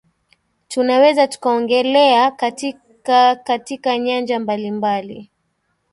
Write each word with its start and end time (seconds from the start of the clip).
tunaweza 0.67 1.27
tukaongelea 1.27 2.31
katika 2.31 3.35
katika 3.35 3.97
nyanja 3.97 4.39
mbalimbali 4.39 5.29